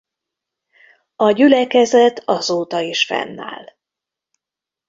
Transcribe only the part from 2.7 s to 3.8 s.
is fennáll.